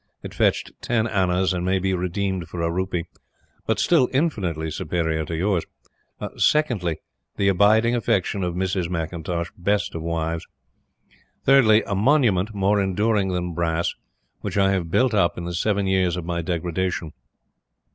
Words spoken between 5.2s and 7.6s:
to yours. Secondly, the